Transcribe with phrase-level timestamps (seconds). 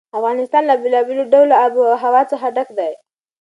[0.17, 2.91] افغانستان له بېلابېلو ډوله آب وهوا څخه ډک دی.